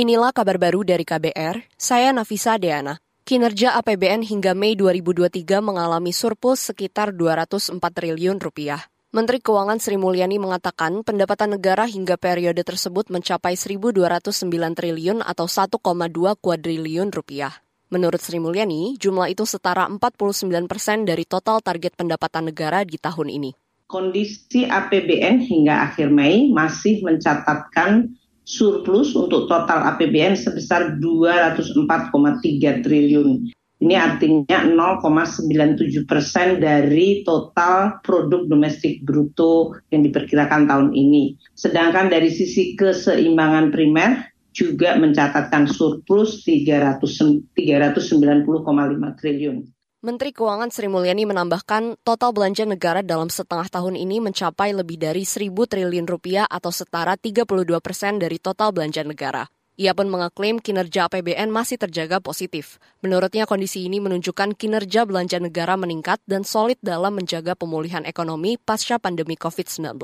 [0.00, 2.96] Inilah kabar baru dari KBR, saya Nafisa Deana.
[3.20, 8.80] Kinerja APBN hingga Mei 2023 mengalami surplus sekitar 204 triliun rupiah.
[9.12, 15.68] Menteri Keuangan Sri Mulyani mengatakan pendapatan negara hingga periode tersebut mencapai 1.209 triliun atau 1,2
[16.40, 17.60] kuadriliun rupiah.
[17.92, 23.28] Menurut Sri Mulyani, jumlah itu setara 49 persen dari total target pendapatan negara di tahun
[23.28, 23.52] ini.
[23.84, 33.52] Kondisi APBN hingga akhir Mei masih mencatatkan surplus untuk total APBN sebesar 204,3 triliun.
[33.80, 34.68] Ini artinya
[35.00, 41.40] 0,97 persen dari total produk domestik bruto yang diperkirakan tahun ini.
[41.56, 47.00] Sedangkan dari sisi keseimbangan primer juga mencatatkan surplus 300,
[47.56, 49.64] 390,5 triliun.
[50.00, 55.28] Menteri Keuangan Sri Mulyani menambahkan total belanja negara dalam setengah tahun ini mencapai lebih dari
[55.28, 57.44] 1.000 triliun rupiah atau setara 32
[57.84, 59.52] persen dari total belanja negara.
[59.76, 62.80] Ia pun mengeklaim kinerja APBN masih terjaga positif.
[63.04, 68.96] Menurutnya kondisi ini menunjukkan kinerja belanja negara meningkat dan solid dalam menjaga pemulihan ekonomi pasca
[68.96, 70.00] pandemi COVID-19.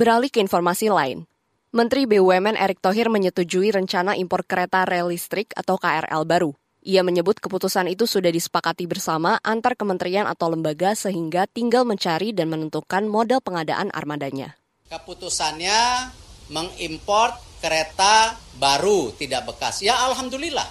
[0.00, 1.28] Beralih ke informasi lain.
[1.76, 6.56] Menteri BUMN Erick Thohir menyetujui rencana impor kereta rel listrik atau KRL baru.
[6.80, 12.48] Ia menyebut keputusan itu sudah disepakati bersama antar kementerian atau lembaga sehingga tinggal mencari dan
[12.48, 14.56] menentukan model pengadaan armadanya.
[14.88, 16.08] Keputusannya
[16.48, 19.84] mengimpor kereta baru tidak bekas.
[19.84, 20.64] Ya alhamdulillah.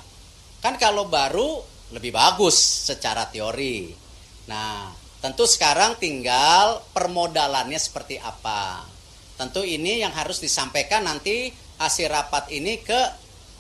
[0.66, 1.62] Kan kalau baru
[1.94, 2.58] lebih bagus
[2.90, 3.94] secara teori.
[4.50, 4.90] Nah,
[5.22, 8.82] tentu sekarang tinggal permodalannya seperti apa.
[9.38, 12.98] Tentu ini yang harus disampaikan nanti hasil rapat ini ke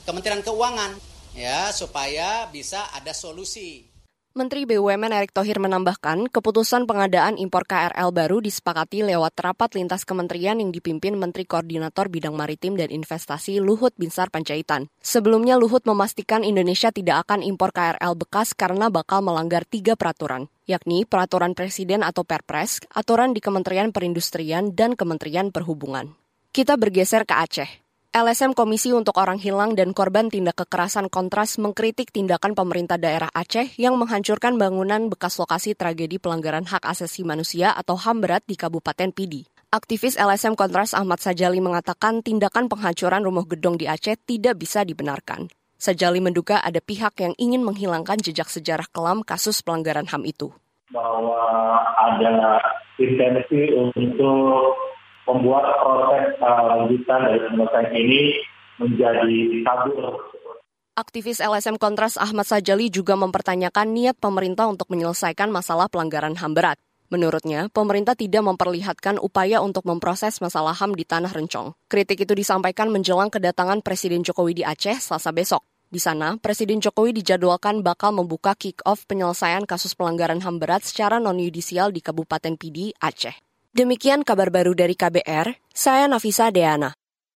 [0.09, 3.89] Kementerian Keuangan ya supaya bisa ada solusi.
[4.38, 10.61] Menteri BUMN Erick Thohir menambahkan, keputusan pengadaan impor KRL baru disepakati lewat rapat lintas kementerian
[10.61, 14.88] yang dipimpin Menteri Koordinator Bidang Maritim dan Investasi Luhut Binsar Panjaitan.
[15.02, 21.09] Sebelumnya Luhut memastikan Indonesia tidak akan impor KRL bekas karena bakal melanggar tiga peraturan, yakni
[21.09, 26.13] Peraturan Presiden atau Perpres, aturan di Kementerian Perindustrian, dan Kementerian Perhubungan.
[26.53, 27.88] Kita bergeser ke Aceh.
[28.09, 33.78] LSM Komisi untuk Orang Hilang dan Korban Tindak Kekerasan Kontras mengkritik tindakan pemerintah daerah Aceh
[33.78, 39.14] yang menghancurkan bangunan bekas lokasi tragedi pelanggaran hak asasi manusia atau HAM berat di Kabupaten
[39.14, 39.46] Pidi.
[39.69, 45.46] Aktivis LSM Kontras Ahmad Sajali mengatakan tindakan penghancuran rumah gedung di Aceh tidak bisa dibenarkan.
[45.78, 50.50] Sajali menduga ada pihak yang ingin menghilangkan jejak sejarah kelam kasus pelanggaran HAM itu.
[50.90, 52.58] Bahwa ada
[52.98, 54.88] intensi untuk
[55.29, 58.22] membuat proses uh, lanjutan dari penyelesaian ini
[58.81, 60.17] menjadi kabur.
[61.00, 66.75] Aktivis LSM Kontras Ahmad Sajali juga mempertanyakan niat pemerintah untuk menyelesaikan masalah pelanggaran HAM berat.
[67.09, 71.73] Menurutnya, pemerintah tidak memperlihatkan upaya untuk memproses masalah HAM di Tanah Rencong.
[71.89, 75.66] Kritik itu disampaikan menjelang kedatangan Presiden Jokowi di Aceh selasa besok.
[75.89, 81.89] Di sana, Presiden Jokowi dijadwalkan bakal membuka kick-off penyelesaian kasus pelanggaran HAM berat secara non-yudisial
[81.89, 83.49] di Kabupaten Pidi, Aceh.
[83.69, 86.99] Demikian kabar baru dari KBR, saya Nafisa Deana.